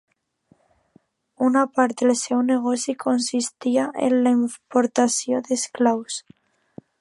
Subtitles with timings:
[1.47, 6.19] Una part del seu negoci consistia en la importació d'esclaus.